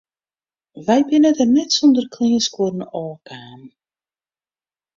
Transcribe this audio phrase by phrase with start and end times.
[0.85, 3.61] Wy binne der net sûnder kleanskuorren ôfkaam.